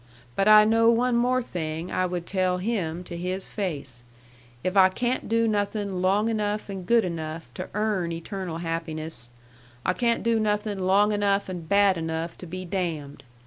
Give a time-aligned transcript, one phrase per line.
[0.35, 4.01] But I know one more thing I would tell Him to His face:
[4.63, 9.29] if I can't do nothing long enough and good enough to earn eternal happiness,
[9.85, 13.21] I can't do nothing long enough and bad enough to be damned.